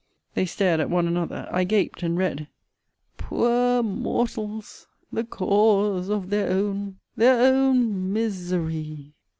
They 0.33 0.47
stared 0.47 0.79
at 0.79 0.89
one 0.89 1.07
another. 1.07 1.47
I 1.51 1.63
gaped, 1.63 2.01
and 2.01 2.17
read, 2.17 2.47
Poor 3.17 3.83
mo 3.83 4.09
or 4.09 4.25
tals 4.25 4.87
the 5.13 5.23
cau 5.23 5.45
o 5.45 5.95
ause 5.99 6.09
of 6.09 6.31
their 6.31 6.49
own 6.51 6.97
their 7.15 7.39
own 7.39 8.11
mi 8.11 8.27
ser 8.31 8.61
ry. 8.63 9.13